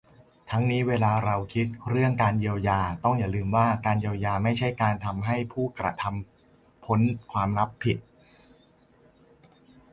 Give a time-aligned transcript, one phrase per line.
[0.51, 6.99] ทั้งนี้เวลาเราคิดเรื่องการเยียวยา ต้องอย่าลืมว่า การเยียวยาไม่ใช่การทำให้ผู้กระทำพ้น
[7.31, 7.97] ความรับผิด